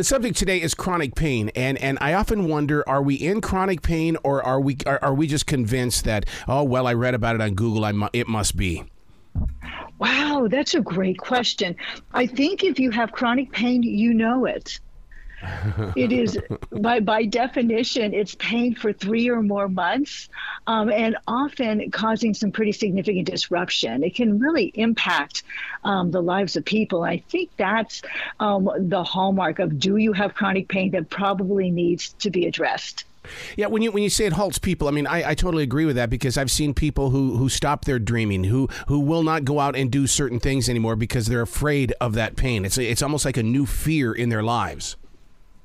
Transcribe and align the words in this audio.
The 0.00 0.04
subject 0.04 0.38
today 0.38 0.62
is 0.62 0.72
chronic 0.72 1.14
pain, 1.14 1.50
and, 1.54 1.76
and 1.76 1.98
I 2.00 2.14
often 2.14 2.48
wonder: 2.48 2.82
Are 2.88 3.02
we 3.02 3.16
in 3.16 3.42
chronic 3.42 3.82
pain, 3.82 4.16
or 4.22 4.42
are 4.42 4.58
we 4.58 4.78
are, 4.86 4.98
are 5.02 5.12
we 5.12 5.26
just 5.26 5.44
convinced 5.44 6.06
that 6.06 6.24
oh 6.48 6.62
well, 6.62 6.86
I 6.86 6.94
read 6.94 7.12
about 7.12 7.34
it 7.34 7.42
on 7.42 7.52
Google, 7.52 7.84
I 7.84 7.92
mu- 7.92 8.08
it 8.14 8.26
must 8.26 8.56
be? 8.56 8.82
Wow, 9.98 10.48
that's 10.50 10.74
a 10.74 10.80
great 10.80 11.18
question. 11.18 11.76
I 12.14 12.24
think 12.24 12.64
if 12.64 12.78
you 12.78 12.90
have 12.92 13.12
chronic 13.12 13.52
pain, 13.52 13.82
you 13.82 14.14
know 14.14 14.46
it. 14.46 14.80
It 15.96 16.12
is 16.12 16.38
by 16.70 17.00
by 17.00 17.24
definition 17.24 18.12
it's 18.12 18.34
pain 18.36 18.74
for 18.74 18.92
three 18.92 19.28
or 19.30 19.42
more 19.42 19.68
months 19.68 20.28
um, 20.66 20.90
and 20.90 21.16
often 21.26 21.90
causing 21.90 22.34
some 22.34 22.52
pretty 22.52 22.72
significant 22.72 23.26
disruption 23.26 24.02
it 24.04 24.14
can 24.14 24.38
really 24.38 24.66
impact 24.74 25.42
um, 25.84 26.10
the 26.10 26.20
lives 26.20 26.56
of 26.56 26.64
people 26.64 27.02
i 27.02 27.18
think 27.28 27.50
that's 27.56 28.02
um, 28.40 28.68
the 28.78 29.02
hallmark 29.02 29.58
of 29.58 29.78
do 29.78 29.96
you 29.96 30.12
have 30.12 30.34
chronic 30.34 30.68
pain 30.68 30.90
that 30.90 31.08
probably 31.08 31.70
needs 31.70 32.10
to 32.14 32.30
be 32.30 32.46
addressed 32.46 33.04
yeah, 33.56 33.66
when 33.66 33.82
you 33.82 33.92
when 33.92 34.02
you 34.02 34.08
say 34.08 34.24
it 34.24 34.32
halts 34.32 34.58
people, 34.58 34.88
I 34.88 34.92
mean 34.92 35.06
I, 35.06 35.30
I 35.30 35.34
totally 35.34 35.62
agree 35.62 35.84
with 35.84 35.96
that 35.96 36.08
because 36.08 36.38
I've 36.38 36.50
seen 36.50 36.72
people 36.72 37.10
who 37.10 37.36
who 37.36 37.48
stop 37.48 37.84
their 37.84 37.98
dreaming, 37.98 38.44
who 38.44 38.68
who 38.88 39.00
will 39.00 39.22
not 39.22 39.44
go 39.44 39.60
out 39.60 39.76
and 39.76 39.90
do 39.90 40.06
certain 40.06 40.40
things 40.40 40.68
anymore 40.68 40.96
because 40.96 41.26
they're 41.26 41.42
afraid 41.42 41.92
of 42.00 42.14
that 42.14 42.36
pain. 42.36 42.64
It's 42.64 42.78
it's 42.78 43.02
almost 43.02 43.24
like 43.26 43.36
a 43.36 43.42
new 43.42 43.66
fear 43.66 44.12
in 44.12 44.30
their 44.30 44.42
lives. 44.42 44.96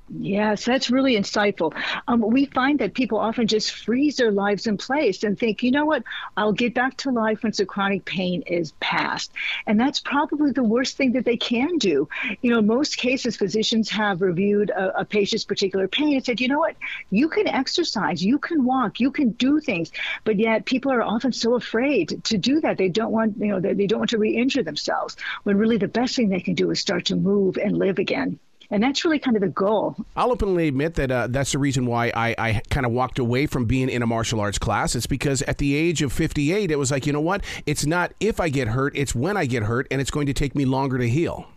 Yes, 0.08 0.66
that's 0.66 0.92
really 0.92 1.16
insightful. 1.16 1.74
Um, 2.08 2.22
we 2.22 2.46
find 2.46 2.78
that 2.78 2.94
people 2.94 3.18
often 3.18 3.48
just 3.48 3.72
freeze 3.72 4.18
their 4.18 4.32
lives 4.32 4.68
in 4.68 4.78
place 4.78 5.24
and 5.24 5.38
think, 5.38 5.64
you 5.64 5.72
know 5.72 5.86
what, 5.86 6.04
I'll 6.38 6.54
get 6.54 6.76
back 6.76 6.96
to 6.98 7.12
life 7.12 7.42
once 7.44 7.58
the 7.58 7.66
chronic 7.66 8.06
pain 8.06 8.44
is 8.44 8.74
past. 8.80 9.32
And 9.66 9.80
that's 9.80 10.00
probably 10.00 10.52
the 10.52 10.64
worst 10.64 10.96
thing 10.96 11.14
that 11.14 11.26
they 11.26 11.38
can 11.38 11.80
do. 11.80 12.08
You 12.44 12.52
know, 12.52 12.62
most 12.62 12.98
cases, 12.98 13.36
physicians 13.36 13.90
have 13.90 14.22
reviewed 14.22 14.70
a, 14.70 15.00
a 15.00 15.06
patient's 15.06 15.44
particular 15.44 15.88
pain 15.88 16.14
and 16.16 16.24
said, 16.24 16.40
you 16.40 16.50
know 16.50 16.60
what, 16.60 16.76
you 17.10 17.28
can 17.28 17.48
exercise, 17.48 18.24
you 18.24 18.38
can 18.38 18.64
walk, 18.64 19.00
you 19.00 19.10
can 19.10 19.32
do 19.32 19.60
things. 19.60 19.92
But 20.24 20.38
yet 20.38 20.66
people 20.66 20.92
are 20.92 21.02
often 21.02 21.32
so 21.32 21.56
afraid 21.56 22.24
to 22.26 22.38
do 22.38 22.62
that. 22.62 22.78
They 22.78 22.90
don't 22.90 23.12
want, 23.12 23.38
you 23.40 23.48
know, 23.48 23.60
they, 23.60 23.74
they 23.74 23.88
don't 23.88 24.00
want 24.00 24.12
to 24.12 24.20
re 24.20 24.38
injure 24.38 24.62
themselves 24.62 25.18
when 25.44 25.58
really 25.58 25.78
the 25.78 25.88
best 25.88 26.16
thing 26.16 26.30
they 26.30 26.42
can 26.42 26.54
do 26.54 26.70
is 26.70 26.80
start 26.80 27.06
to 27.06 27.16
move 27.16 27.58
and 27.58 27.76
live 27.76 27.98
again 27.98 28.40
and 28.72 28.82
that's 28.82 29.06
really 29.06 29.20
kind 29.20 29.38
of 29.38 29.42
the 29.42 29.50
goal. 29.50 29.96
I'll 30.16 30.32
openly 30.32 30.68
admit 30.68 30.96
that 30.96 31.12
uh, 31.12 31.28
that's 31.28 31.52
the 31.52 31.60
reason 31.60 31.86
why 31.86 32.12
I, 32.16 32.36
I 32.38 32.62
kind 32.70 32.86
of 32.86 32.92
walked 32.92 33.20
away 33.20 33.46
from 33.46 33.66
being 33.66 33.90
in 33.90 34.02
a 34.02 34.08
martial 34.08 34.40
arts 34.40 34.58
class. 34.58 34.96
It's 34.96 35.08
because 35.08 35.42
at 35.44 35.58
the 35.58 35.76
age 35.76 36.02
of 36.02 36.12
58, 36.12 36.72
it 36.72 36.78
was 36.78 36.92
like, 36.92 37.06
you 37.06 37.14
know 37.14 37.22
what? 37.22 37.44
It's 37.66 37.86
not 37.86 38.14
if 38.20 38.40
I 38.40 38.50
get 38.50 38.70
hurt, 38.70 38.96
it's 38.96 39.16
when 39.16 39.38
I 39.38 39.46
get 39.46 39.64
hurt, 39.64 39.88
and 39.92 40.02
it's 40.02 40.12
going 40.12 40.28
to 40.28 40.34
take 40.34 40.56
me 40.56 40.66
longer 40.66 40.98
to 40.98 41.08
heal. 41.08 41.48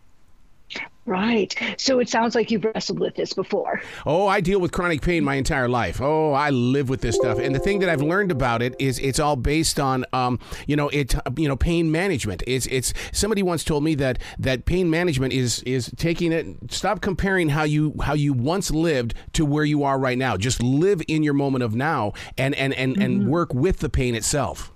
Right. 1.09 1.55
So 1.79 2.01
it 2.01 2.11
sounds 2.11 2.35
like 2.35 2.51
you've 2.51 2.67
wrestled 2.67 3.01
with 3.01 3.15
this 3.15 3.33
before. 3.33 3.81
Oh, 4.05 4.27
I 4.27 4.43
deal 4.43 4.61
with 4.61 4.73
chronic 4.73 5.01
pain 5.01 5.25
my 5.25 5.37
entire 5.37 5.67
life. 5.67 6.03
Oh, 6.03 6.35
I 6.35 6.51
live 6.51 6.91
with 6.91 7.01
this 7.01 7.17
stuff. 7.17 7.39
And 7.39 7.55
the 7.55 7.59
thing 7.59 7.79
that 7.79 7.89
I've 7.89 8.03
learned 8.03 8.31
about 8.31 8.61
it 8.61 8.75
is 8.79 8.99
it's 8.99 9.19
all 9.19 9.35
based 9.35 9.81
on, 9.81 10.05
um, 10.13 10.39
you 10.67 10.77
know, 10.77 10.91
it, 10.91 11.15
you 11.39 11.49
know, 11.49 11.57
pain 11.57 11.91
management. 11.91 12.43
It's, 12.47 12.67
it's 12.67 12.93
somebody 13.13 13.43
once 13.43 13.65
told 13.65 13.85
me 13.85 13.95
that 13.95 14.19
that 14.39 14.67
pain 14.67 14.91
management 14.91 15.33
is 15.33 15.63
is 15.63 15.91
taking 15.97 16.31
it. 16.31 16.47
Stop 16.71 17.01
comparing 17.01 17.49
how 17.49 17.63
you 17.63 17.95
how 18.03 18.13
you 18.13 18.35
once 18.35 18.71
lived 18.71 19.15
to 19.33 19.47
where 19.47 19.65
you 19.65 19.85
are 19.85 19.99
right 19.99 20.19
now. 20.19 20.37
Just 20.37 20.63
live 20.63 21.01
in 21.09 21.23
your 21.23 21.35
moment 21.35 21.65
of 21.65 21.75
now 21.75 22.13
and 22.37 22.55
and 22.55 22.75
and, 22.75 22.93
mm-hmm. 22.93 23.03
and 23.03 23.29
work 23.29 23.55
with 23.55 23.79
the 23.79 23.89
pain 23.89 24.15
itself. 24.15 24.75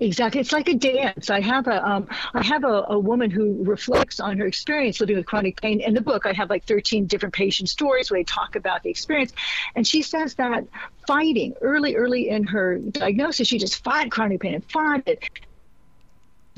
Exactly, 0.00 0.40
it's 0.40 0.52
like 0.52 0.68
a 0.68 0.74
dance. 0.74 1.30
I 1.30 1.40
have 1.40 1.66
a 1.66 1.86
um, 1.86 2.08
I 2.34 2.42
have 2.44 2.64
a, 2.64 2.84
a 2.88 2.98
woman 2.98 3.30
who 3.30 3.62
reflects 3.64 4.20
on 4.20 4.38
her 4.38 4.46
experience 4.46 5.00
living 5.00 5.16
with 5.16 5.26
chronic 5.26 5.60
pain. 5.60 5.80
In 5.80 5.94
the 5.94 6.00
book, 6.00 6.26
I 6.26 6.32
have 6.32 6.50
like 6.50 6.64
13 6.64 7.06
different 7.06 7.34
patient 7.34 7.68
stories 7.68 8.10
where 8.10 8.20
they 8.20 8.24
talk 8.24 8.56
about 8.56 8.82
the 8.82 8.90
experience, 8.90 9.32
and 9.74 9.86
she 9.86 10.02
says 10.02 10.34
that 10.34 10.64
fighting 11.06 11.54
early, 11.60 11.96
early 11.96 12.28
in 12.28 12.44
her 12.44 12.78
diagnosis, 12.78 13.48
she 13.48 13.58
just 13.58 13.82
fought 13.82 14.10
chronic 14.10 14.40
pain 14.40 14.54
and 14.54 14.70
fought 14.70 15.06
it, 15.06 15.28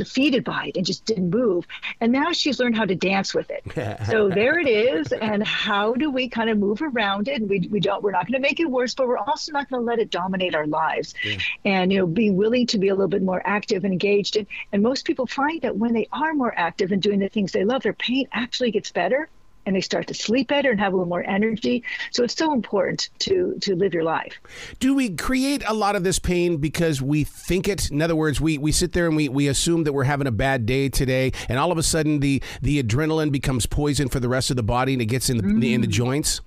defeated 0.00 0.44
by 0.44 0.66
it 0.68 0.76
and 0.78 0.86
just 0.86 1.04
didn't 1.04 1.28
move. 1.28 1.66
And 2.00 2.10
now 2.10 2.32
she's 2.32 2.58
learned 2.58 2.74
how 2.74 2.86
to 2.86 2.94
dance 2.94 3.34
with 3.34 3.50
it. 3.50 3.62
so 4.10 4.30
there 4.30 4.58
it 4.58 4.66
is. 4.66 5.12
And 5.12 5.46
how 5.46 5.92
do 5.92 6.10
we 6.10 6.30
kind 6.30 6.48
of 6.48 6.56
move 6.56 6.80
around 6.80 7.28
it? 7.28 7.46
We, 7.46 7.68
we 7.70 7.80
don't, 7.80 8.02
we're 8.02 8.12
not 8.12 8.26
going 8.26 8.40
to 8.40 8.48
make 8.48 8.60
it 8.60 8.70
worse, 8.70 8.94
but 8.94 9.06
we're 9.06 9.18
also 9.18 9.52
not 9.52 9.68
going 9.68 9.82
to 9.82 9.84
let 9.84 9.98
it 9.98 10.10
dominate 10.10 10.54
our 10.54 10.66
lives. 10.66 11.14
Yeah. 11.22 11.36
And, 11.66 11.92
you 11.92 11.98
know, 11.98 12.06
be 12.06 12.30
willing 12.30 12.66
to 12.68 12.78
be 12.78 12.88
a 12.88 12.94
little 12.94 13.08
bit 13.08 13.22
more 13.22 13.42
active 13.44 13.84
and 13.84 13.92
engaged. 13.92 14.36
And, 14.36 14.46
and 14.72 14.82
most 14.82 15.04
people 15.04 15.26
find 15.26 15.60
that 15.60 15.76
when 15.76 15.92
they 15.92 16.08
are 16.10 16.32
more 16.32 16.52
active 16.56 16.92
and 16.92 17.02
doing 17.02 17.18
the 17.18 17.28
things 17.28 17.52
they 17.52 17.64
love, 17.64 17.82
their 17.82 17.92
pain 17.92 18.26
actually 18.32 18.70
gets 18.70 18.90
better 18.90 19.28
and 19.70 19.76
they 19.76 19.80
start 19.80 20.08
to 20.08 20.14
sleep 20.14 20.48
better 20.48 20.68
and 20.68 20.80
have 20.80 20.92
a 20.92 20.96
little 20.96 21.08
more 21.08 21.22
energy. 21.22 21.84
So 22.10 22.24
it's 22.24 22.34
so 22.34 22.52
important 22.52 23.08
to 23.20 23.56
to 23.60 23.76
live 23.76 23.94
your 23.94 24.02
life. 24.02 24.34
Do 24.80 24.96
we 24.96 25.10
create 25.10 25.62
a 25.64 25.74
lot 25.74 25.94
of 25.94 26.02
this 26.02 26.18
pain 26.18 26.56
because 26.56 27.00
we 27.00 27.22
think 27.22 27.68
it? 27.68 27.88
In 27.88 28.02
other 28.02 28.16
words, 28.16 28.40
we, 28.40 28.58
we 28.58 28.72
sit 28.72 28.94
there 28.94 29.06
and 29.06 29.14
we, 29.14 29.28
we 29.28 29.46
assume 29.46 29.84
that 29.84 29.92
we're 29.92 30.04
having 30.04 30.26
a 30.26 30.32
bad 30.32 30.66
day 30.66 30.88
today, 30.88 31.30
and 31.48 31.56
all 31.56 31.70
of 31.70 31.78
a 31.78 31.84
sudden 31.84 32.18
the 32.18 32.42
the 32.60 32.82
adrenaline 32.82 33.30
becomes 33.30 33.64
poison 33.64 34.08
for 34.08 34.18
the 34.18 34.28
rest 34.28 34.50
of 34.50 34.56
the 34.56 34.64
body 34.64 34.92
and 34.92 35.02
it 35.02 35.06
gets 35.06 35.30
in 35.30 35.36
the, 35.36 35.44
mm. 35.44 35.72
in 35.72 35.80
the 35.82 35.86
joints. 35.86 36.40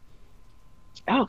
Oh, 1.05 1.27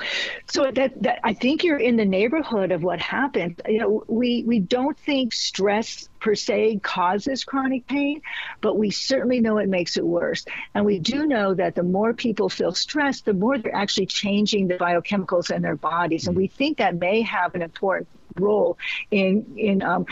so 0.49 0.71
that, 0.71 1.03
that 1.03 1.19
I 1.25 1.35
think 1.35 1.65
you're 1.65 1.81
in 1.81 1.97
the 1.97 2.05
neighborhood 2.05 2.71
of 2.71 2.85
what 2.85 3.01
happened. 3.01 3.61
You 3.67 3.79
know, 3.79 4.05
we 4.07 4.45
we 4.47 4.61
don't 4.61 4.97
think 4.97 5.33
stress 5.33 6.09
per 6.21 6.37
se 6.37 6.79
causes 6.83 7.43
chronic 7.43 7.87
pain, 7.89 8.23
but 8.61 8.79
we 8.79 8.91
certainly 8.93 9.41
know 9.41 9.59
it 9.59 9.69
makes 9.69 9.97
it 9.97 10.07
worse. 10.07 10.45
And 10.75 10.85
we 10.85 11.01
do 11.01 11.27
know 11.27 11.55
that 11.55 11.75
the 11.75 11.83
more 11.83 12.15
people 12.15 12.49
feel 12.49 12.73
stressed, 12.73 13.25
the 13.25 13.35
more 13.35 13.59
they're 13.59 13.75
actually 13.75 14.07
changing 14.07 14.69
the 14.69 14.77
biochemicals 14.77 15.51
in 15.51 15.63
their 15.63 15.77
bodies, 15.77 16.29
and 16.29 16.37
we 16.37 16.47
think 16.47 16.79
that 16.79 16.95
may 16.95 17.23
have 17.23 17.57
an 17.57 17.63
important 17.63 18.09
role 18.39 18.79
in 19.11 19.55
in 19.57 19.83
um, 19.83 20.07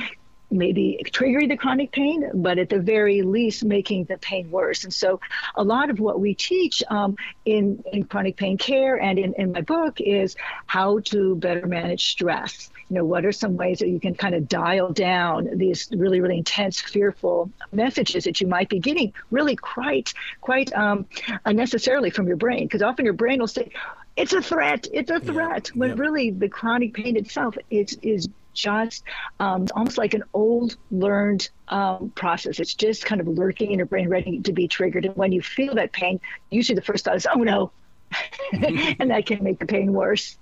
maybe 0.52 1.00
triggering 1.06 1.48
the 1.48 1.56
chronic 1.56 1.92
pain, 1.92 2.30
but 2.34 2.58
at 2.58 2.68
the 2.68 2.78
very 2.78 3.22
least 3.22 3.64
making 3.64 4.04
the 4.04 4.18
pain 4.18 4.50
worse. 4.50 4.84
And 4.84 4.92
so, 4.92 5.20
a 5.54 5.64
lot 5.64 5.90
of 5.90 5.98
what 5.98 6.20
we 6.20 6.34
teach 6.34 6.82
um, 6.88 7.16
in, 7.44 7.82
in 7.92 8.04
chronic 8.04 8.36
pain 8.36 8.58
care 8.58 8.96
and 8.96 9.18
in, 9.18 9.34
in 9.34 9.52
my 9.52 9.62
book 9.62 10.00
is 10.00 10.36
how 10.66 11.00
to 11.00 11.36
better 11.36 11.66
manage 11.66 12.10
stress. 12.12 12.70
You 12.88 12.96
know, 12.96 13.04
what 13.04 13.24
are 13.24 13.32
some 13.32 13.56
ways 13.56 13.78
that 13.78 13.88
you 13.88 13.98
can 13.98 14.14
kind 14.14 14.34
of 14.34 14.48
dial 14.48 14.92
down 14.92 15.56
these 15.56 15.88
really, 15.92 16.20
really 16.20 16.38
intense, 16.38 16.80
fearful 16.80 17.50
messages 17.72 18.24
that 18.24 18.40
you 18.40 18.46
might 18.46 18.68
be 18.68 18.80
getting 18.80 19.14
really 19.30 19.56
quite, 19.56 20.12
quite 20.40 20.72
um, 20.74 21.06
unnecessarily 21.44 22.10
from 22.10 22.26
your 22.26 22.36
brain? 22.36 22.64
Because 22.64 22.82
often 22.82 23.04
your 23.04 23.14
brain 23.14 23.40
will 23.40 23.48
say, 23.48 23.70
it's 24.16 24.32
a 24.32 24.42
threat. 24.42 24.86
It's 24.92 25.10
a 25.10 25.20
threat. 25.20 25.70
Yeah, 25.72 25.78
when 25.78 25.90
yeah. 25.90 25.96
really 25.98 26.30
the 26.30 26.48
chronic 26.48 26.94
pain 26.94 27.16
itself 27.16 27.56
is 27.70 27.98
is 28.02 28.28
just 28.52 29.04
um, 29.40 29.66
almost 29.74 29.98
like 29.98 30.14
an 30.14 30.24
old 30.34 30.76
learned 30.90 31.50
um, 31.68 32.12
process. 32.14 32.60
It's 32.60 32.74
just 32.74 33.04
kind 33.04 33.20
of 33.20 33.28
lurking 33.28 33.72
in 33.72 33.78
your 33.78 33.86
brain, 33.86 34.08
ready 34.08 34.40
to 34.40 34.52
be 34.52 34.68
triggered. 34.68 35.04
And 35.04 35.16
when 35.16 35.32
you 35.32 35.42
feel 35.42 35.74
that 35.74 35.92
pain, 35.92 36.20
usually 36.50 36.76
the 36.76 36.82
first 36.82 37.04
thought 37.04 37.16
is, 37.16 37.26
"Oh 37.34 37.42
no," 37.42 37.72
and 38.52 39.10
that 39.10 39.26
can 39.26 39.42
make 39.42 39.58
the 39.58 39.66
pain 39.66 39.92
worse. 39.92 40.36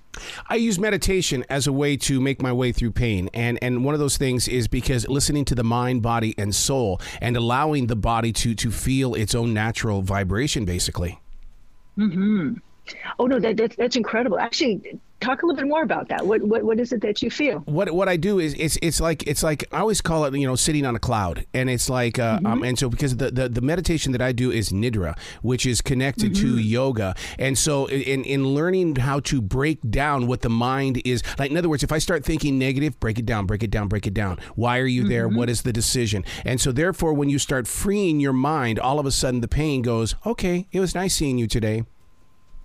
I 0.49 0.56
use 0.56 0.78
meditation 0.78 1.44
as 1.49 1.66
a 1.66 1.72
way 1.72 1.97
to 1.99 2.20
make 2.20 2.43
my 2.43 2.53
way 2.53 2.72
through 2.72 2.93
pain. 2.93 3.31
And 3.32 3.59
and 3.62 3.84
one 3.84 3.94
of 3.94 4.00
those 4.00 4.16
things 4.16 4.49
is 4.49 4.69
because 4.69 5.09
listening 5.09 5.44
to 5.47 5.54
the 5.54 5.65
mind, 5.65 6.03
body, 6.03 6.34
and 6.37 6.54
soul 6.54 7.00
and 7.20 7.37
allowing 7.37 7.87
the 7.87 7.97
body 7.97 8.32
to 8.32 8.54
to 8.54 8.70
feel 8.70 9.15
its 9.15 9.34
own 9.34 9.54
natural 9.54 10.03
vibration 10.03 10.65
basically. 10.65 11.20
Mm-hmm. 11.99 12.54
Oh 13.18 13.26
no, 13.26 13.38
that, 13.40 13.56
that 13.56 13.76
that's 13.76 13.96
incredible. 13.96 14.38
Actually, 14.38 15.00
talk 15.20 15.42
a 15.42 15.46
little 15.46 15.56
bit 15.56 15.68
more 15.68 15.82
about 15.82 16.08
that. 16.08 16.26
What 16.26 16.42
what 16.42 16.62
what 16.64 16.80
is 16.80 16.92
it 16.92 17.02
that 17.02 17.22
you 17.22 17.30
feel? 17.30 17.60
What 17.60 17.90
what 17.92 18.08
I 18.08 18.16
do 18.16 18.38
is 18.38 18.54
it's 18.58 18.78
it's 18.82 19.00
like 19.00 19.26
it's 19.26 19.42
like 19.42 19.64
I 19.72 19.80
always 19.80 20.00
call 20.00 20.24
it 20.24 20.34
you 20.34 20.46
know 20.46 20.56
sitting 20.56 20.84
on 20.84 20.96
a 20.96 20.98
cloud, 20.98 21.46
and 21.54 21.70
it's 21.70 21.88
like 21.88 22.18
uh, 22.18 22.22
um, 22.22 22.36
mm-hmm. 22.36 22.46
um, 22.46 22.62
and 22.62 22.78
so 22.78 22.88
because 22.88 23.16
the, 23.16 23.30
the 23.30 23.48
the 23.48 23.60
meditation 23.60 24.12
that 24.12 24.22
I 24.22 24.32
do 24.32 24.50
is 24.50 24.70
nidra, 24.70 25.18
which 25.42 25.66
is 25.66 25.80
connected 25.80 26.32
mm-hmm. 26.32 26.56
to 26.56 26.58
yoga, 26.58 27.14
and 27.38 27.56
so 27.56 27.86
in 27.86 28.25
in 28.25 28.48
learning 28.48 28.96
how 28.96 29.20
to 29.20 29.40
break 29.40 29.78
down 29.90 30.26
what 30.26 30.43
the 30.43 30.50
mind 30.50 31.00
is 31.04 31.22
like. 31.38 31.50
In 31.50 31.56
other 31.56 31.69
words, 31.69 31.82
if 31.82 31.93
I 31.93 31.98
start 31.98 32.25
thinking 32.25 32.58
negative, 32.58 32.98
break 33.00 33.19
it 33.19 33.26
down, 33.26 33.46
break 33.46 33.62
it 33.62 33.70
down, 33.70 33.88
break 33.88 34.06
it 34.06 34.14
down. 34.14 34.38
Why 34.54 34.78
are 34.78 34.86
you 34.86 35.06
there? 35.06 35.28
Mm-hmm. 35.28 35.36
What 35.36 35.50
is 35.50 35.62
the 35.62 35.72
decision? 35.72 36.25
And 36.44 36.60
so 36.60 36.72
therefore, 36.72 37.12
when 37.12 37.28
you 37.28 37.38
start 37.38 37.66
freeing 37.69 38.20
your 38.20 38.32
mind, 38.32 38.78
all 38.78 38.98
of 38.98 39.06
a 39.06 39.10
sudden 39.10 39.40
the 39.40 39.48
pain 39.48 39.82
goes. 39.82 40.14
Okay, 40.25 40.66
it 40.72 40.81
was 40.81 40.94
nice 40.94 41.14
seeing 41.14 41.38
you 41.38 41.46
today. 41.46 41.84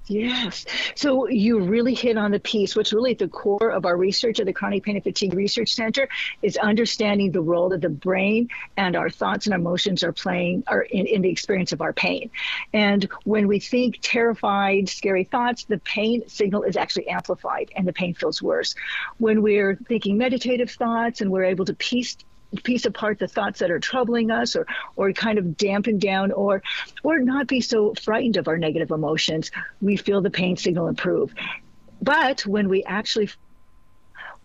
Yes. 0.08 0.66
So 0.94 1.28
you 1.28 1.60
really 1.62 1.96
hit 1.96 2.16
on 2.16 2.30
the 2.30 2.40
piece. 2.40 2.76
What's 2.76 2.94
really 2.94 3.12
at 3.12 3.18
the 3.18 3.28
core 3.28 3.72
of 3.72 3.86
our 3.86 3.98
research 3.98 4.40
at 4.40 4.46
the 4.46 4.54
Chronic 4.54 4.84
Pain 4.84 4.96
and 4.96 5.04
Fatigue 5.04 5.34
Research 5.34 5.74
Center 5.74 6.08
is 6.44 6.58
understanding 6.58 7.32
the 7.32 7.42
role 7.42 7.70
that 7.70 7.82
the 7.82 7.90
brain 7.90 8.50
and 8.78 8.96
our 8.96 9.10
thoughts 9.10 9.48
and 9.48 9.56
emotions 9.56 10.04
are 10.04 10.12
playing 10.12 10.64
are 10.68 10.84
in, 10.84 11.08
in 11.08 11.24
the 11.24 11.30
experience 11.30 11.72
of 11.72 11.82
our 11.82 11.92
pain. 11.92 12.30
And 12.72 13.10
when 13.24 13.48
we 13.48 13.60
think 13.60 13.98
terrified, 14.02 14.90
scary 14.90 15.24
thoughts, 15.24 15.66
the 15.66 15.80
pain 15.80 16.28
signal 16.28 16.64
is 16.64 16.78
actually 16.78 17.08
amplified 17.08 17.72
and 17.76 17.88
the 17.88 17.94
pain 17.94 18.14
feels 18.14 18.44
worse. 18.44 18.76
When 19.18 19.42
we're 19.42 19.76
thinking 19.88 20.20
meditative 20.20 20.70
thoughts 20.70 21.22
and 21.22 21.32
we're 21.32 21.46
able 21.46 21.66
to 21.66 21.74
piece 21.74 22.16
piece 22.64 22.86
apart 22.86 23.20
the 23.20 23.28
thoughts 23.28 23.60
that 23.60 23.72
are 23.72 23.80
troubling 23.80 24.32
us 24.32 24.56
or 24.56 24.66
or 24.96 25.12
kind 25.14 25.38
of 25.38 25.58
dampen 25.58 26.00
down 26.00 26.32
or 26.32 26.62
or 27.04 27.20
not 27.20 27.48
be 27.48 27.62
so 27.62 27.94
frightened 27.94 28.38
of 28.38 28.48
our 28.48 28.58
negative 28.58 28.92
emotions 28.92 29.52
we 29.82 29.98
feel 29.98 30.22
the 30.22 30.30
pain 30.30 30.58
signal 30.58 30.88
improve. 30.88 31.34
But 32.02 32.46
when 32.46 32.70
we 32.70 32.84
actually 32.84 33.30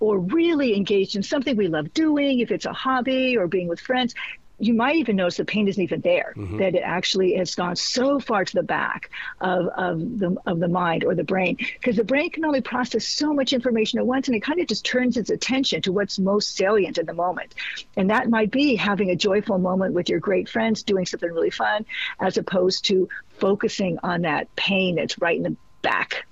or 0.00 0.18
really 0.18 0.74
engaged 0.74 1.14
in 1.14 1.22
something 1.22 1.56
we 1.56 1.68
love 1.68 1.92
doing, 1.92 2.40
if 2.40 2.50
it's 2.50 2.64
a 2.64 2.72
hobby 2.72 3.36
or 3.36 3.46
being 3.46 3.68
with 3.68 3.80
friends, 3.80 4.14
you 4.60 4.74
might 4.74 4.96
even 4.96 5.16
notice 5.16 5.38
the 5.38 5.44
pain 5.44 5.66
isn't 5.66 5.82
even 5.82 6.00
there, 6.02 6.34
mm-hmm. 6.36 6.58
that 6.58 6.74
it 6.74 6.82
actually 6.84 7.34
has 7.34 7.54
gone 7.54 7.76
so 7.76 8.20
far 8.20 8.44
to 8.44 8.54
the 8.54 8.62
back 8.62 9.10
of, 9.40 9.66
of, 9.68 10.18
the, 10.18 10.36
of 10.46 10.60
the 10.60 10.68
mind 10.68 11.04
or 11.04 11.14
the 11.14 11.24
brain. 11.24 11.56
Because 11.56 11.96
the 11.96 12.04
brain 12.04 12.30
can 12.30 12.44
only 12.44 12.60
process 12.60 13.06
so 13.06 13.32
much 13.32 13.52
information 13.52 13.98
at 13.98 14.06
once, 14.06 14.28
and 14.28 14.36
it 14.36 14.40
kind 14.40 14.60
of 14.60 14.66
just 14.66 14.84
turns 14.84 15.16
its 15.16 15.30
attention 15.30 15.82
to 15.82 15.92
what's 15.92 16.18
most 16.18 16.56
salient 16.56 16.98
in 16.98 17.06
the 17.06 17.14
moment. 17.14 17.54
And 17.96 18.10
that 18.10 18.28
might 18.28 18.50
be 18.50 18.76
having 18.76 19.10
a 19.10 19.16
joyful 19.16 19.58
moment 19.58 19.94
with 19.94 20.08
your 20.08 20.20
great 20.20 20.48
friends, 20.48 20.82
doing 20.82 21.06
something 21.06 21.30
really 21.30 21.50
fun, 21.50 21.86
as 22.20 22.36
opposed 22.36 22.84
to 22.86 23.08
focusing 23.38 23.98
on 24.02 24.22
that 24.22 24.54
pain 24.56 24.96
that's 24.96 25.18
right 25.18 25.36
in 25.36 25.42
the 25.42 25.56
back 25.82 26.26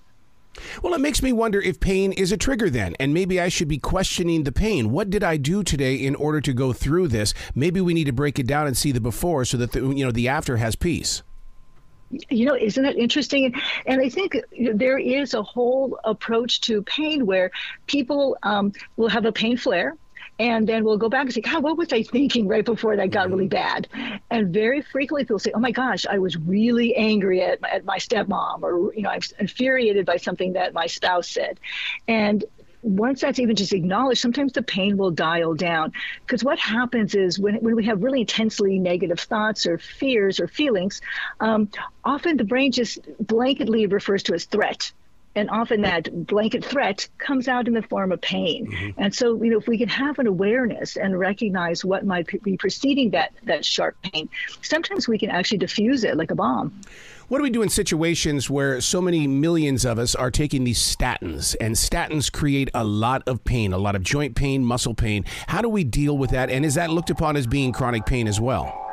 well, 0.82 0.94
it 0.94 1.00
makes 1.00 1.22
me 1.22 1.32
wonder 1.32 1.60
if 1.60 1.80
pain 1.80 2.12
is 2.12 2.32
a 2.32 2.36
trigger 2.36 2.70
then, 2.70 2.94
and 3.00 3.14
maybe 3.14 3.40
I 3.40 3.48
should 3.48 3.68
be 3.68 3.78
questioning 3.78 4.44
the 4.44 4.52
pain. 4.52 4.90
What 4.90 5.10
did 5.10 5.24
I 5.24 5.36
do 5.36 5.62
today 5.62 5.94
in 5.94 6.14
order 6.14 6.40
to 6.40 6.52
go 6.52 6.72
through 6.72 7.08
this? 7.08 7.34
Maybe 7.54 7.80
we 7.80 7.94
need 7.94 8.04
to 8.04 8.12
break 8.12 8.38
it 8.38 8.46
down 8.46 8.66
and 8.66 8.76
see 8.76 8.92
the 8.92 9.00
before 9.00 9.44
so 9.44 9.56
that 9.58 9.72
the, 9.72 9.80
you 9.80 10.04
know 10.04 10.12
the 10.12 10.28
after 10.28 10.56
has 10.56 10.76
peace. 10.76 11.22
You 12.30 12.46
know, 12.46 12.56
isn't 12.56 12.84
it 12.84 12.96
interesting? 12.96 13.54
And 13.84 14.00
I 14.00 14.08
think 14.08 14.36
there 14.72 14.98
is 14.98 15.34
a 15.34 15.42
whole 15.42 15.98
approach 16.04 16.62
to 16.62 16.82
pain 16.82 17.26
where 17.26 17.50
people 17.86 18.38
um, 18.42 18.72
will 18.96 19.08
have 19.08 19.26
a 19.26 19.32
pain 19.32 19.58
flare 19.58 19.94
and 20.38 20.68
then 20.68 20.84
we'll 20.84 20.98
go 20.98 21.08
back 21.08 21.22
and 21.22 21.34
say, 21.34 21.40
God, 21.40 21.62
what 21.62 21.76
was 21.76 21.92
I 21.92 22.02
thinking 22.02 22.46
right 22.46 22.64
before 22.64 22.96
that 22.96 23.10
got 23.10 23.28
really 23.28 23.48
bad? 23.48 23.88
And 24.30 24.52
very 24.52 24.82
frequently 24.82 25.24
people 25.24 25.38
say, 25.38 25.52
Oh 25.54 25.58
my 25.60 25.72
gosh, 25.72 26.06
I 26.06 26.18
was 26.18 26.36
really 26.36 26.94
angry 26.94 27.42
at 27.42 27.60
my, 27.60 27.70
at 27.70 27.84
my 27.84 27.98
stepmom, 27.98 28.62
or 28.62 28.94
you 28.94 29.02
know, 29.02 29.10
I'm 29.10 29.20
infuriated 29.38 30.06
by 30.06 30.16
something 30.16 30.52
that 30.52 30.72
my 30.72 30.86
spouse 30.86 31.28
said. 31.28 31.58
And 32.06 32.44
once 32.82 33.20
that's 33.20 33.40
even 33.40 33.56
just 33.56 33.72
acknowledged, 33.72 34.20
sometimes 34.20 34.52
the 34.52 34.62
pain 34.62 34.96
will 34.96 35.10
dial 35.10 35.54
down. 35.54 35.92
Because 36.20 36.44
what 36.44 36.58
happens 36.60 37.16
is 37.16 37.38
when, 37.38 37.56
when 37.56 37.74
we 37.74 37.84
have 37.86 38.02
really 38.02 38.20
intensely 38.20 38.78
negative 38.78 39.18
thoughts 39.18 39.66
or 39.66 39.78
fears 39.78 40.38
or 40.38 40.46
feelings, 40.46 41.00
um, 41.40 41.68
often 42.04 42.36
the 42.36 42.44
brain 42.44 42.70
just 42.70 43.02
blanketly 43.24 43.90
refers 43.90 44.22
to 44.24 44.34
as 44.34 44.44
threat 44.44 44.92
and 45.34 45.50
often 45.50 45.82
that 45.82 46.26
blanket 46.26 46.64
threat 46.64 47.08
comes 47.18 47.48
out 47.48 47.68
in 47.68 47.74
the 47.74 47.82
form 47.82 48.12
of 48.12 48.20
pain. 48.20 48.66
Mm-hmm. 48.66 49.00
And 49.00 49.14
so, 49.14 49.42
you 49.42 49.50
know, 49.50 49.58
if 49.58 49.68
we 49.68 49.78
can 49.78 49.88
have 49.88 50.18
an 50.18 50.26
awareness 50.26 50.96
and 50.96 51.18
recognize 51.18 51.84
what 51.84 52.04
might 52.04 52.42
be 52.42 52.56
preceding 52.56 53.10
that 53.10 53.32
that 53.44 53.64
sharp 53.64 53.96
pain, 54.02 54.28
sometimes 54.62 55.08
we 55.08 55.18
can 55.18 55.30
actually 55.30 55.58
diffuse 55.58 56.04
it 56.04 56.16
like 56.16 56.30
a 56.30 56.34
bomb. 56.34 56.80
What 57.28 57.38
do 57.38 57.42
we 57.42 57.50
do 57.50 57.60
in 57.60 57.68
situations 57.68 58.48
where 58.48 58.80
so 58.80 59.02
many 59.02 59.26
millions 59.26 59.84
of 59.84 59.98
us 59.98 60.14
are 60.14 60.30
taking 60.30 60.64
these 60.64 60.78
statins 60.78 61.54
and 61.60 61.74
statins 61.74 62.32
create 62.32 62.70
a 62.72 62.84
lot 62.84 63.22
of 63.28 63.44
pain, 63.44 63.74
a 63.74 63.78
lot 63.78 63.94
of 63.94 64.02
joint 64.02 64.34
pain, 64.34 64.64
muscle 64.64 64.94
pain? 64.94 65.26
How 65.46 65.60
do 65.60 65.68
we 65.68 65.84
deal 65.84 66.16
with 66.16 66.30
that? 66.30 66.48
And 66.48 66.64
is 66.64 66.74
that 66.76 66.88
looked 66.88 67.10
upon 67.10 67.36
as 67.36 67.46
being 67.46 67.70
chronic 67.70 68.06
pain 68.06 68.28
as 68.28 68.40
well? 68.40 68.86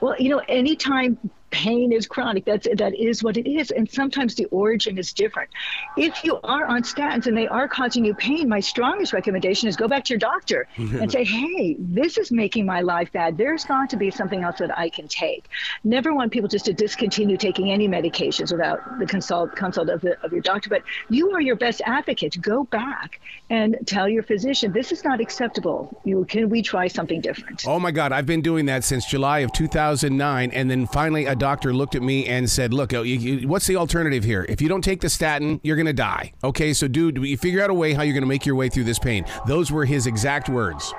Well, 0.00 0.14
you 0.18 0.28
know, 0.28 0.42
anytime 0.48 1.18
pain 1.54 1.92
is 1.92 2.08
chronic. 2.08 2.44
That's 2.44 2.66
that 2.74 2.94
is 2.96 3.22
what 3.22 3.36
it 3.36 3.48
is, 3.48 3.70
and 3.70 3.88
sometimes 3.88 4.34
the 4.34 4.46
origin 4.46 4.98
is 4.98 5.12
different. 5.12 5.50
If 5.96 6.24
you 6.24 6.40
are 6.42 6.66
on 6.66 6.82
statins 6.82 7.28
and 7.28 7.36
they 7.36 7.46
are 7.46 7.68
causing 7.68 8.04
you 8.04 8.12
pain, 8.12 8.48
my 8.48 8.58
strongest 8.58 9.12
recommendation 9.12 9.68
is 9.68 9.76
go 9.76 9.86
back 9.86 10.04
to 10.06 10.14
your 10.14 10.18
doctor 10.18 10.66
and 10.76 11.10
say, 11.12 11.22
"Hey, 11.22 11.76
this 11.78 12.18
is 12.18 12.32
making 12.32 12.66
my 12.66 12.80
life 12.80 13.12
bad. 13.12 13.38
There's 13.38 13.64
got 13.64 13.88
to 13.90 13.96
be 13.96 14.10
something 14.10 14.42
else 14.42 14.58
that 14.58 14.76
I 14.76 14.88
can 14.88 15.06
take." 15.06 15.44
Never 15.84 16.12
want 16.12 16.32
people 16.32 16.48
just 16.48 16.64
to 16.64 16.72
discontinue 16.72 17.36
taking 17.36 17.70
any 17.70 17.86
medications 17.86 18.50
without 18.50 18.98
the 18.98 19.06
consult 19.06 19.54
consult 19.54 19.88
of, 19.90 20.00
the, 20.00 20.20
of 20.24 20.32
your 20.32 20.42
doctor. 20.42 20.68
But 20.68 20.82
you 21.08 21.30
are 21.30 21.40
your 21.40 21.56
best 21.56 21.82
advocate. 21.86 22.36
Go 22.42 22.64
back 22.64 23.20
and 23.48 23.76
tell 23.86 24.08
your 24.08 24.24
physician, 24.24 24.72
"This 24.72 24.90
is 24.90 25.04
not 25.04 25.20
acceptable. 25.20 26.00
You 26.04 26.24
can 26.24 26.48
we 26.48 26.62
try 26.62 26.88
something 26.88 27.20
different?" 27.20 27.64
Oh 27.64 27.78
my 27.78 27.92
God, 27.92 28.10
I've 28.10 28.26
been 28.26 28.42
doing 28.42 28.66
that 28.66 28.82
since 28.82 29.06
July 29.06 29.38
of 29.40 29.52
2009, 29.52 30.50
and 30.50 30.68
then 30.68 30.88
finally 30.88 31.26
a 31.26 31.36
doctor 31.44 31.74
looked 31.74 31.94
at 31.94 32.02
me 32.02 32.26
and 32.26 32.48
said, 32.48 32.72
"Look, 32.72 32.94
uh, 32.94 33.04
what's 33.44 33.66
the 33.66 33.76
alternative 33.76 34.24
here? 34.24 34.46
If 34.48 34.62
you 34.62 34.68
don't 34.70 34.80
take 34.82 35.02
the 35.02 35.10
statin, 35.10 35.60
you're 35.62 35.76
going 35.76 35.84
to 35.84 35.92
die." 35.92 36.32
Okay, 36.42 36.72
so 36.72 36.88
dude, 36.88 37.18
you 37.18 37.36
figure 37.36 37.62
out 37.62 37.68
a 37.68 37.74
way 37.74 37.92
how 37.92 38.00
you're 38.00 38.14
going 38.14 38.22
to 38.22 38.28
make 38.28 38.46
your 38.46 38.56
way 38.56 38.70
through 38.70 38.84
this 38.84 38.98
pain. 38.98 39.26
Those 39.46 39.70
were 39.70 39.84
his 39.84 40.06
exact 40.06 40.48
words 40.48 40.94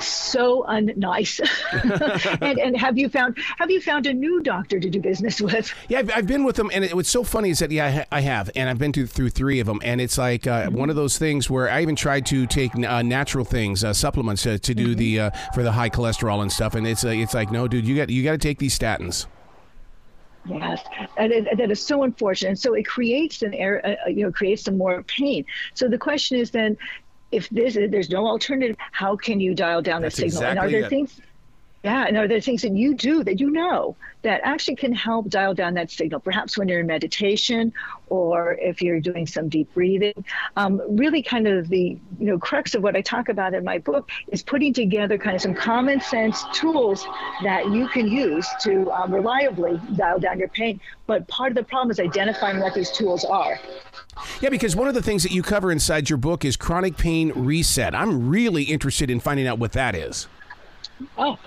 so 0.00 0.64
unnice. 0.68 1.40
and, 2.42 2.58
and 2.58 2.76
have 2.76 2.98
you 2.98 3.08
found 3.08 3.36
have 3.58 3.70
you 3.70 3.80
found 3.80 4.06
a 4.06 4.14
new 4.14 4.40
doctor 4.42 4.78
to 4.80 4.90
do 4.90 5.00
business 5.00 5.40
with? 5.40 5.72
Yeah, 5.88 6.00
I've, 6.00 6.10
I've 6.14 6.26
been 6.26 6.44
with 6.44 6.56
them, 6.56 6.70
and 6.72 6.84
it, 6.84 6.94
what's 6.94 7.10
so 7.10 7.24
funny 7.24 7.50
is 7.50 7.58
that 7.60 7.70
yeah, 7.70 8.04
I, 8.10 8.18
I 8.18 8.20
have, 8.20 8.50
and 8.54 8.68
I've 8.68 8.78
been 8.78 8.92
through, 8.92 9.06
through 9.06 9.30
three 9.30 9.60
of 9.60 9.66
them, 9.66 9.80
and 9.82 10.00
it's 10.00 10.18
like 10.18 10.46
uh, 10.46 10.64
mm-hmm. 10.64 10.76
one 10.76 10.90
of 10.90 10.96
those 10.96 11.18
things 11.18 11.48
where 11.50 11.70
I 11.70 11.82
even 11.82 11.96
tried 11.96 12.26
to 12.26 12.46
take 12.46 12.74
uh, 12.74 13.02
natural 13.02 13.44
things, 13.44 13.84
uh, 13.84 13.92
supplements 13.92 14.42
to, 14.42 14.58
to 14.58 14.74
do 14.74 14.88
mm-hmm. 14.88 14.98
the 14.98 15.20
uh, 15.20 15.30
for 15.54 15.62
the 15.62 15.72
high 15.72 15.90
cholesterol 15.90 16.42
and 16.42 16.52
stuff, 16.52 16.74
and 16.74 16.86
it's 16.86 17.04
uh, 17.04 17.08
it's 17.08 17.34
like 17.34 17.50
no, 17.50 17.68
dude, 17.68 17.86
you 17.86 17.96
got 17.96 18.10
you 18.10 18.22
got 18.22 18.32
to 18.32 18.38
take 18.38 18.58
these 18.58 18.78
statins. 18.78 19.26
Yes, 20.44 20.82
and 21.16 21.32
it, 21.32 21.58
that 21.58 21.70
is 21.70 21.84
so 21.84 22.04
unfortunate. 22.04 22.50
And 22.50 22.58
So 22.58 22.74
it 22.74 22.86
creates 22.86 23.42
an 23.42 23.54
air, 23.54 23.84
uh, 23.84 24.08
you 24.08 24.24
know, 24.24 24.32
creates 24.32 24.64
some 24.64 24.78
more 24.78 25.02
pain. 25.02 25.44
So 25.74 25.88
the 25.88 25.98
question 25.98 26.38
is 26.38 26.50
then, 26.50 26.76
if 27.30 27.48
this 27.50 27.74
there's 27.74 28.08
no 28.10 28.26
alternative, 28.26 28.76
how 28.92 29.16
can 29.16 29.40
you 29.40 29.54
dial 29.54 29.82
down 29.82 30.02
That's 30.02 30.16
the 30.16 30.22
signal? 30.22 30.42
Exactly 30.42 30.50
and 30.50 30.58
are 30.58 30.70
there 30.70 30.86
it. 30.86 30.90
things? 30.90 31.20
Yeah, 31.84 32.06
and 32.06 32.16
are 32.16 32.26
there 32.26 32.40
things 32.40 32.62
that 32.62 32.72
you 32.72 32.94
do 32.94 33.22
that 33.22 33.38
you 33.38 33.50
know 33.50 33.96
that 34.22 34.40
actually 34.42 34.74
can 34.74 34.92
help 34.92 35.28
dial 35.28 35.54
down 35.54 35.74
that 35.74 35.92
signal? 35.92 36.18
Perhaps 36.18 36.58
when 36.58 36.68
you're 36.68 36.80
in 36.80 36.88
meditation, 36.88 37.72
or 38.08 38.54
if 38.54 38.82
you're 38.82 38.98
doing 38.98 39.26
some 39.26 39.48
deep 39.48 39.72
breathing. 39.74 40.24
Um, 40.56 40.82
really, 40.88 41.22
kind 41.22 41.46
of 41.46 41.68
the 41.68 41.96
you 42.18 42.26
know 42.26 42.38
crux 42.38 42.74
of 42.74 42.82
what 42.82 42.96
I 42.96 43.00
talk 43.00 43.28
about 43.28 43.54
in 43.54 43.62
my 43.62 43.78
book 43.78 44.10
is 44.28 44.42
putting 44.42 44.72
together 44.72 45.18
kind 45.18 45.36
of 45.36 45.42
some 45.42 45.54
common 45.54 46.00
sense 46.00 46.44
tools 46.52 47.06
that 47.44 47.70
you 47.70 47.86
can 47.88 48.08
use 48.08 48.48
to 48.62 48.90
um, 48.90 49.14
reliably 49.14 49.80
dial 49.94 50.18
down 50.18 50.40
your 50.40 50.48
pain. 50.48 50.80
But 51.06 51.28
part 51.28 51.52
of 51.52 51.56
the 51.56 51.64
problem 51.64 51.92
is 51.92 52.00
identifying 52.00 52.58
what 52.60 52.74
these 52.74 52.90
tools 52.90 53.24
are. 53.24 53.58
Yeah, 54.40 54.48
because 54.48 54.74
one 54.74 54.88
of 54.88 54.94
the 54.94 55.02
things 55.02 55.22
that 55.22 55.32
you 55.32 55.42
cover 55.42 55.70
inside 55.70 56.10
your 56.10 56.16
book 56.16 56.44
is 56.44 56.56
chronic 56.56 56.96
pain 56.96 57.32
reset. 57.36 57.94
I'm 57.94 58.28
really 58.28 58.64
interested 58.64 59.10
in 59.10 59.20
finding 59.20 59.46
out 59.46 59.60
what 59.60 59.72
that 59.72 59.94
is. 59.94 60.26
Oh, 61.16 61.38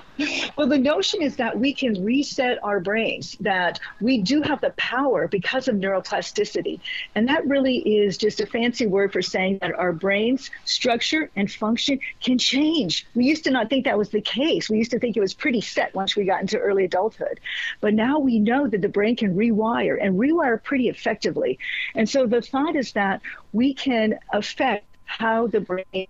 well, 0.56 0.68
the 0.68 0.78
notion 0.78 1.22
is 1.22 1.36
that 1.38 1.58
we 1.58 1.74
can 1.74 2.04
reset 2.04 2.60
our 2.64 2.80
brains, 2.80 3.36
that 3.40 3.80
we 4.00 4.22
do 4.22 4.42
have 4.42 4.62
the 4.62 4.72
power 4.72 5.28
because 5.28 5.68
of 5.68 5.76
neuroplasticity. 5.76 6.80
And 7.16 7.28
that 7.28 7.46
really 7.48 7.78
is 7.78 8.18
just 8.18 8.40
a 8.40 8.46
fancy 8.46 8.88
word 8.88 9.12
for 9.12 9.22
saying 9.22 9.60
that 9.62 9.74
our 9.74 9.94
brain's 9.94 10.52
structure 10.66 11.30
and 11.36 11.52
function 11.52 12.00
can 12.22 12.38
change. 12.38 13.08
We 13.16 13.26
used 13.26 13.44
to 13.46 13.52
not 13.52 13.70
think 13.70 13.86
that 13.86 13.98
was 13.98 14.10
the 14.10 14.22
case. 14.22 14.70
We 14.70 14.78
used 14.78 14.92
to 14.92 15.00
think 15.00 15.18
it 15.18 15.22
was 15.22 15.34
pretty 15.34 15.62
set 15.62 15.94
once 15.96 16.16
we 16.16 16.26
got 16.26 16.42
into 16.42 16.58
early 16.58 16.86
adulthood. 16.86 17.40
But 17.80 17.94
now 17.94 18.20
we 18.20 18.40
know 18.40 18.68
that 18.68 18.82
the 18.82 18.90
brain 18.90 19.16
can 19.16 19.36
rewire 19.36 19.98
and 20.02 20.18
rewire 20.20 20.62
pretty 20.62 20.90
effectively. 20.90 21.60
And 21.96 22.08
so 22.08 22.26
the 22.26 22.42
thought 22.42 22.76
is 22.76 22.94
that 22.94 23.22
we 23.54 23.74
can 23.74 24.20
affect 24.32 24.86
how 25.06 25.48
the 25.48 25.60
brain 25.60 26.08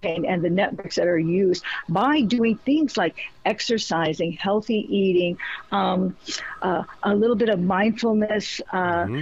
pain 0.00 0.24
and 0.24 0.42
the 0.42 0.50
networks 0.50 0.96
that 0.96 1.06
are 1.06 1.18
used 1.18 1.64
by 1.88 2.20
doing 2.22 2.56
things 2.58 2.96
like 2.96 3.16
exercising, 3.44 4.32
healthy 4.32 4.86
eating, 4.88 5.38
um, 5.72 6.16
uh, 6.62 6.82
a 7.02 7.14
little 7.14 7.36
bit 7.36 7.48
of 7.48 7.60
mindfulness, 7.60 8.60
uh, 8.72 9.04
mm-hmm. 9.04 9.20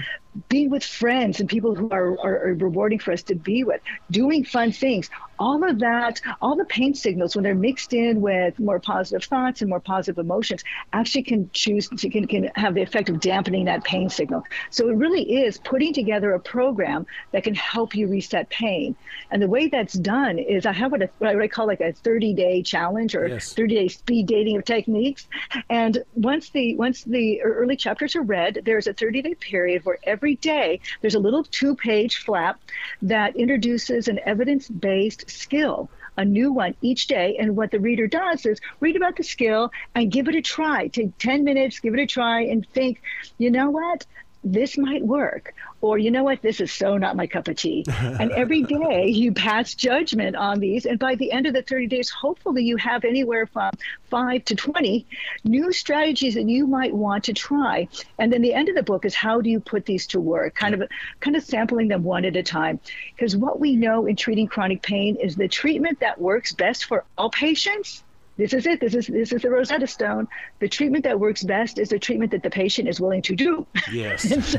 being 0.48 0.70
with 0.70 0.84
friends 0.84 1.40
and 1.40 1.48
people 1.48 1.74
who 1.74 1.90
are, 1.90 2.18
are, 2.20 2.46
are, 2.46 2.54
rewarding 2.54 2.98
for 2.98 3.12
us 3.12 3.22
to 3.22 3.34
be 3.34 3.64
with, 3.64 3.80
doing 4.10 4.44
fun 4.44 4.72
things, 4.72 5.10
all 5.38 5.62
of 5.68 5.78
that, 5.80 6.20
all 6.40 6.56
the 6.56 6.64
pain 6.64 6.94
signals, 6.94 7.36
when 7.36 7.42
they're 7.42 7.54
mixed 7.54 7.92
in 7.92 8.20
with 8.20 8.58
more 8.58 8.80
positive 8.80 9.24
thoughts 9.24 9.60
and 9.60 9.70
more 9.70 9.80
positive 9.80 10.18
emotions, 10.18 10.64
actually 10.92 11.22
can 11.22 11.50
choose 11.52 11.88
to 11.88 12.08
can, 12.08 12.26
can 12.26 12.50
have 12.54 12.74
the 12.74 12.82
effect 12.82 13.08
of 13.08 13.20
dampening 13.20 13.66
that 13.66 13.84
pain 13.84 14.08
signal. 14.08 14.42
So 14.70 14.88
it 14.88 14.94
really 14.94 15.44
is 15.44 15.58
putting 15.58 15.92
together 15.92 16.32
a 16.32 16.40
program 16.40 17.06
that 17.32 17.44
can 17.44 17.54
help 17.54 17.94
you 17.94 18.08
reset 18.08 18.48
pain. 18.50 18.96
And 19.30 19.42
the 19.42 19.48
way 19.48 19.68
that's 19.68 19.94
done 19.94 20.38
is 20.38 20.66
I 20.66 20.72
have 20.72 20.92
what, 20.92 21.02
a, 21.02 21.10
what 21.18 21.40
I 21.40 21.48
call 21.48 21.66
like 21.66 21.80
a 21.80 21.92
30 21.92 22.34
day 22.34 22.62
challenge 22.62 23.14
or 23.14 23.28
yes. 23.28 23.52
30 23.52 23.74
day 23.74 23.88
speed 23.88 24.26
dating 24.26 24.56
of 24.56 24.64
techniques. 24.64 25.28
And 25.68 26.02
once 26.14 26.50
the 26.50 26.74
once 26.76 27.04
the 27.04 27.42
early 27.42 27.76
chapters 27.76 28.16
are 28.16 28.22
read, 28.22 28.62
there's 28.64 28.86
a 28.86 28.92
30 28.92 29.22
day 29.22 29.34
period 29.34 29.84
where 29.84 29.98
every 30.04 30.22
every 30.22 30.36
day 30.36 30.80
there's 31.00 31.16
a 31.16 31.18
little 31.18 31.42
two 31.42 31.74
page 31.74 32.18
flap 32.18 32.60
that 33.02 33.34
introduces 33.34 34.06
an 34.06 34.20
evidence 34.24 34.68
based 34.68 35.28
skill 35.32 35.90
a 36.16 36.24
new 36.24 36.52
one 36.52 36.74
each 36.80 37.06
day. 37.06 37.36
And 37.38 37.56
what 37.56 37.70
the 37.70 37.80
reader 37.80 38.06
does 38.06 38.44
is 38.46 38.60
read 38.80 38.96
about 38.96 39.16
the 39.16 39.24
skill 39.24 39.70
and 39.94 40.10
give 40.10 40.28
it 40.28 40.34
a 40.34 40.42
try. 40.42 40.88
Take 40.88 41.16
10 41.18 41.44
minutes, 41.44 41.80
give 41.80 41.94
it 41.94 42.00
a 42.00 42.06
try, 42.06 42.42
and 42.42 42.66
think, 42.68 43.00
you 43.38 43.50
know 43.50 43.70
what? 43.70 44.06
This 44.44 44.76
might 44.76 45.04
work 45.04 45.54
or 45.80 45.98
you 45.98 46.10
know 46.10 46.24
what 46.24 46.42
this 46.42 46.60
is 46.60 46.72
so 46.72 46.96
not 46.96 47.16
my 47.16 47.26
cup 47.26 47.48
of 47.48 47.56
tea. 47.56 47.84
And 48.02 48.30
every 48.32 48.62
day 48.62 49.08
you 49.08 49.32
pass 49.32 49.74
judgment 49.74 50.36
on 50.36 50.60
these 50.60 50.86
and 50.86 50.98
by 50.98 51.14
the 51.14 51.32
end 51.32 51.46
of 51.46 51.54
the 51.54 51.62
30 51.62 51.86
days 51.86 52.10
hopefully 52.10 52.62
you 52.64 52.76
have 52.76 53.04
anywhere 53.04 53.46
from 53.46 53.70
5 54.10 54.44
to 54.46 54.54
20 54.54 55.06
new 55.44 55.72
strategies 55.72 56.34
that 56.34 56.48
you 56.48 56.66
might 56.66 56.94
want 56.94 57.24
to 57.24 57.32
try. 57.32 57.88
And 58.18 58.32
then 58.32 58.42
the 58.42 58.54
end 58.54 58.68
of 58.68 58.74
the 58.74 58.82
book 58.82 59.04
is 59.04 59.14
how 59.14 59.40
do 59.40 59.50
you 59.50 59.60
put 59.60 59.86
these 59.86 60.06
to 60.08 60.20
work 60.20 60.54
kind 60.54 60.74
of 60.74 60.88
kind 61.20 61.36
of 61.36 61.42
sampling 61.42 61.88
them 61.88 62.04
one 62.04 62.24
at 62.24 62.36
a 62.36 62.42
time. 62.42 62.80
Because 63.14 63.36
what 63.36 63.60
we 63.60 63.76
know 63.76 64.06
in 64.06 64.16
treating 64.16 64.46
chronic 64.46 64.82
pain 64.82 65.16
is 65.16 65.36
the 65.36 65.48
treatment 65.48 66.00
that 66.00 66.20
works 66.20 66.52
best 66.52 66.84
for 66.84 67.04
all 67.16 67.30
patients 67.30 68.02
this 68.36 68.54
is 68.54 68.66
it. 68.66 68.80
This 68.80 68.94
is 68.94 69.06
this 69.06 69.32
is 69.32 69.42
the 69.42 69.50
Rosetta 69.50 69.86
Stone. 69.86 70.28
The 70.58 70.68
treatment 70.68 71.04
that 71.04 71.20
works 71.20 71.42
best 71.42 71.78
is 71.78 71.90
the 71.90 71.98
treatment 71.98 72.30
that 72.30 72.42
the 72.42 72.50
patient 72.50 72.88
is 72.88 73.00
willing 73.00 73.22
to 73.22 73.36
do. 73.36 73.66
Yes. 73.92 74.30
and 74.30 74.44
so, 74.44 74.58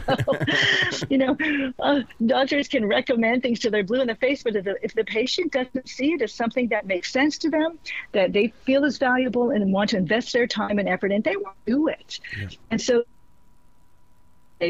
you 1.09 1.17
know, 1.17 1.37
uh, 1.79 2.01
doctors 2.25 2.67
can 2.67 2.85
recommend 2.85 3.41
things 3.41 3.59
to 3.61 3.69
their 3.69 3.83
blue 3.83 4.01
in 4.01 4.07
the 4.07 4.15
face, 4.15 4.43
but 4.43 4.55
if 4.55 4.65
the, 4.65 4.75
if 4.83 4.93
the 4.93 5.03
patient 5.03 5.51
doesn't 5.51 5.89
see 5.89 6.13
it 6.13 6.21
as 6.21 6.33
something 6.33 6.67
that 6.69 6.85
makes 6.85 7.11
sense 7.11 7.37
to 7.39 7.49
them, 7.49 7.79
that 8.11 8.31
they 8.31 8.53
feel 8.65 8.83
is 8.83 8.97
valuable 8.97 9.49
and 9.49 9.73
want 9.73 9.89
to 9.91 9.97
invest 9.97 10.33
their 10.33 10.47
time 10.47 10.77
and 10.77 10.87
effort 10.87 11.11
in, 11.11 11.21
they 11.21 11.35
won't 11.35 11.65
do 11.65 11.87
it. 11.87 12.19
Yes. 12.39 12.57
And 12.69 12.81
so 12.81 13.03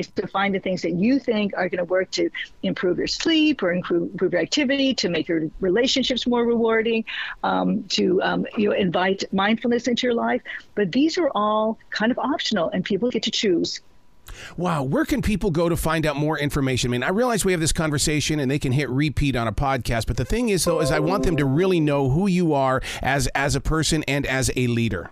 to 0.02 0.28
find 0.28 0.54
the 0.54 0.60
things 0.60 0.82
that 0.82 0.92
you 0.92 1.20
think 1.20 1.54
are 1.56 1.70
going 1.70 1.80
to 1.80 1.86
work 1.86 2.12
to 2.12 2.30
improve 2.64 2.98
your 2.98 3.08
sleep 3.08 3.62
or 3.64 3.72
improve, 3.72 4.12
improve 4.12 4.34
your 4.34 4.42
activity, 4.42 4.94
to 4.96 5.10
make 5.10 5.28
your 5.28 5.50
relationships 5.60 6.26
more 6.28 6.46
rewarding, 6.46 7.06
um, 7.44 7.84
to 7.90 8.22
um, 8.22 8.46
you 8.58 8.70
know 8.70 8.76
invite 8.76 9.24
mindfulness 9.32 9.88
into 9.88 10.08
your 10.08 10.14
life. 10.14 10.42
But 10.76 10.92
these 10.92 11.18
are 11.18 11.30
all 11.36 11.78
kind 11.90 12.12
of 12.12 12.20
optional, 12.20 12.70
and 12.70 12.84
people 12.84 13.10
get 13.10 13.24
to 13.24 13.32
choose. 13.32 13.82
Wow, 14.58 14.84
where 14.84 15.06
can 15.06 15.22
people 15.22 15.52
go 15.52 15.70
to 15.70 15.76
find 15.76 16.06
out 16.06 16.16
more 16.16 16.38
information? 16.38 16.90
I 16.90 16.92
mean, 16.92 17.04
I 17.04 17.10
realize 17.10 17.44
we 17.44 17.52
have 17.52 17.62
this 17.62 17.74
conversation 17.74 18.40
and 18.40 18.50
they 18.50 18.60
can 18.60 18.72
hit 18.72 18.90
repeat 18.90 19.36
on 19.36 19.48
a 19.48 19.52
podcast, 19.52 20.08
but 20.08 20.18
the 20.18 20.26
thing 20.26 20.50
is 20.50 20.66
though 20.66 20.80
is 20.80 20.92
I 20.92 21.00
want 21.00 21.24
them 21.24 21.38
to 21.38 21.46
really 21.46 21.80
know 21.80 22.10
who 22.10 22.28
you 22.28 22.54
are 22.54 22.82
as 23.02 23.28
as 23.28 23.56
a 23.56 23.62
person 23.62 24.04
and 24.08 24.26
as 24.26 24.52
a 24.56 24.68
leader. 24.68 25.12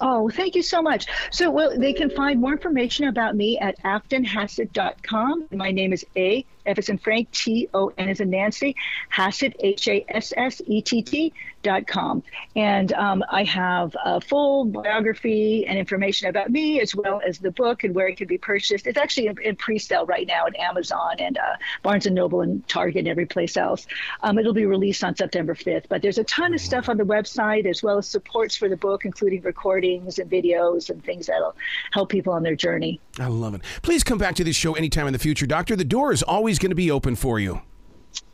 Oh, 0.00 0.28
thank 0.28 0.54
you 0.54 0.62
so 0.62 0.82
much. 0.82 1.06
So, 1.30 1.50
well, 1.50 1.78
they 1.78 1.92
can 1.92 2.10
find 2.10 2.40
more 2.40 2.52
information 2.52 3.06
about 3.06 3.36
me 3.36 3.58
at 3.58 3.80
aftonhassett.com. 3.82 5.48
My 5.52 5.70
name 5.70 5.92
is 5.92 6.04
A. 6.16 6.44
F 6.66 6.78
as 6.78 6.88
in 6.88 6.98
Frank, 6.98 7.30
T 7.32 7.68
O 7.74 7.92
N 7.98 8.08
as 8.08 8.20
in 8.20 8.30
Nancy, 8.30 8.76
Hassett, 9.08 9.56
H 9.60 9.88
A 9.88 10.04
S 10.08 10.32
S 10.36 10.60
E 10.66 10.82
T 10.82 11.02
T 11.02 11.32
dot 11.64 11.86
com. 11.88 12.22
And 12.54 12.92
um, 12.92 13.24
I 13.30 13.42
have 13.44 13.96
a 14.04 14.20
full 14.20 14.66
biography 14.66 15.66
and 15.66 15.76
information 15.76 16.28
about 16.28 16.50
me, 16.50 16.80
as 16.80 16.94
well 16.94 17.20
as 17.26 17.38
the 17.38 17.50
book 17.50 17.82
and 17.82 17.94
where 17.94 18.06
it 18.06 18.16
can 18.16 18.28
be 18.28 18.38
purchased. 18.38 18.86
It's 18.86 18.98
actually 18.98 19.26
in, 19.26 19.38
in 19.42 19.56
pre 19.56 19.78
sale 19.78 20.06
right 20.06 20.26
now 20.26 20.46
at 20.46 20.54
Amazon 20.56 21.16
and 21.18 21.36
uh, 21.36 21.56
Barnes 21.82 22.06
and 22.06 22.14
Noble 22.14 22.42
and 22.42 22.66
Target 22.68 23.00
and 23.00 23.08
every 23.08 23.26
place 23.26 23.56
else. 23.56 23.86
Um, 24.22 24.38
it'll 24.38 24.52
be 24.52 24.66
released 24.66 25.02
on 25.02 25.16
September 25.16 25.54
5th. 25.54 25.86
But 25.88 26.02
there's 26.02 26.18
a 26.18 26.24
ton 26.24 26.54
of 26.54 26.60
stuff 26.60 26.88
on 26.88 26.96
the 26.96 27.04
website, 27.04 27.66
as 27.66 27.82
well 27.82 27.98
as 27.98 28.08
supports 28.08 28.54
for 28.54 28.68
the 28.68 28.76
book, 28.76 29.04
including 29.04 29.42
recordings 29.42 30.18
and 30.18 30.30
videos 30.30 30.90
and 30.90 31.02
things 31.02 31.26
that'll 31.26 31.56
help 31.92 32.10
people 32.10 32.32
on 32.32 32.42
their 32.42 32.54
journey. 32.54 33.00
I 33.18 33.26
love 33.26 33.54
it. 33.54 33.62
Please 33.82 34.04
come 34.04 34.18
back 34.18 34.34
to 34.36 34.44
this 34.44 34.56
show 34.56 34.74
anytime 34.74 35.06
in 35.06 35.12
the 35.12 35.18
future, 35.18 35.46
Doctor. 35.46 35.76
The 35.76 35.84
door 35.84 36.12
is 36.12 36.22
always 36.22 36.53
always 36.54 36.60
going 36.60 36.70
to 36.70 36.76
be 36.76 36.90
open 36.90 37.16
for 37.16 37.40
you. 37.40 37.60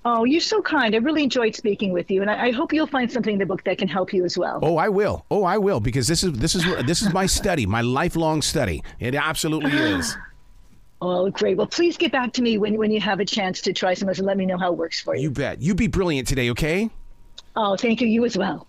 Oh, 0.05 0.25
you're 0.25 0.41
so 0.41 0.61
kind. 0.63 0.95
I 0.95 0.99
really 0.99 1.23
enjoyed 1.23 1.55
speaking 1.55 1.93
with 1.93 2.11
you, 2.11 2.23
and 2.23 2.31
I, 2.31 2.47
I, 2.47 2.51
hope 2.53 2.73
you'll 2.73 2.87
find 2.87 3.11
something 3.11 3.35
in 3.35 3.39
the 3.39 3.47
book 3.47 3.65
that 3.65 3.79
can 3.79 3.89
help 3.89 4.13
you 4.13 4.25
as 4.25 4.37
well. 4.37 4.59
Oh, 4.63 4.77
I 4.77 4.89
will. 4.89 5.25
Oh, 5.31 5.45
I 5.45 5.59
will, 5.59 5.81
because 5.81 6.07
this 6.07 6.23
is 6.23 6.33
this 6.33 6.55
is 6.55 6.65
this 6.87 7.03
is 7.03 7.13
my 7.13 7.27
study, 7.27 7.67
my 7.67 7.81
lifelong 7.81 8.43
study. 8.43 8.83
It 8.99 9.15
absolutely 9.15 9.73
is. 9.73 10.17
Oh, 11.03 11.31
great. 11.31 11.57
Well, 11.57 11.67
please 11.67 11.97
get 11.97 12.13
back 12.13 12.31
to 12.35 12.43
me 12.43 12.59
when 12.59 12.77
when 12.77 12.91
you 12.91 13.01
have 13.01 13.21
a 13.21 13.25
chance 13.25 13.63
to 13.63 13.73
try 13.73 13.95
some 13.95 14.07
of 14.07 14.13
this 14.13 14.19
and 14.19 14.27
let 14.27 14.37
me 14.37 14.45
know 14.45 14.59
how 14.59 14.71
it 14.71 14.77
works 14.77 15.01
for 15.01 15.17
you. 15.17 15.23
You 15.23 15.31
bet. 15.31 15.63
You 15.63 15.75
be 15.75 15.87
brilliant 15.87 16.29
today, 16.29 16.51
okay? 16.51 16.91
Oh, 17.57 17.75
thank 17.75 18.03
you. 18.03 18.07
You 18.07 18.27
as 18.27 18.37
well. 18.37 18.67